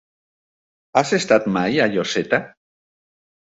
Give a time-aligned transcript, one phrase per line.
[1.01, 2.43] Has estat mai a Lloseta?